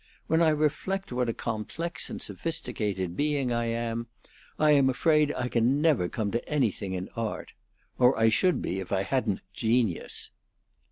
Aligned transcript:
When 0.25 0.41
I 0.41 0.49
reflect 0.49 1.11
what 1.11 1.29
a 1.29 1.31
complex 1.33 2.09
and 2.09 2.19
sophisticated 2.19 3.15
being 3.15 3.51
I 3.53 3.65
am, 3.65 4.07
I'm 4.57 4.89
afraid 4.89 5.31
I 5.35 5.47
can 5.47 5.79
never 5.79 6.09
come 6.09 6.31
to 6.31 6.49
anything 6.49 6.93
in 6.95 7.07
art. 7.15 7.53
Or 7.99 8.17
I 8.17 8.29
should 8.29 8.63
be 8.63 8.79
if 8.79 8.91
I 8.91 9.03
hadn't 9.03 9.41
genius." 9.53 10.31